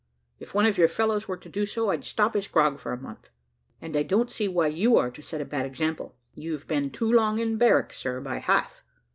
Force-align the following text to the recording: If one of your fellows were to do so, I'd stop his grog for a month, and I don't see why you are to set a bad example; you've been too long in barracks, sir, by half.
If 0.39 0.55
one 0.55 0.65
of 0.65 0.79
your 0.79 0.87
fellows 0.87 1.27
were 1.27 1.37
to 1.37 1.47
do 1.47 1.63
so, 1.67 1.91
I'd 1.91 2.03
stop 2.03 2.33
his 2.33 2.47
grog 2.47 2.79
for 2.79 2.91
a 2.91 2.97
month, 2.99 3.29
and 3.79 3.95
I 3.95 4.01
don't 4.01 4.31
see 4.31 4.47
why 4.47 4.65
you 4.65 4.97
are 4.97 5.11
to 5.11 5.21
set 5.21 5.41
a 5.41 5.45
bad 5.45 5.63
example; 5.67 6.15
you've 6.33 6.67
been 6.67 6.89
too 6.89 7.11
long 7.13 7.37
in 7.37 7.59
barracks, 7.59 7.97
sir, 7.99 8.19
by 8.19 8.39
half. 8.39 8.83